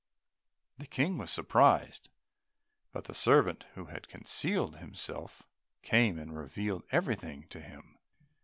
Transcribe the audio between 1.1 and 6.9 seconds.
was surprised, but the servant who had concealed himself came and revealed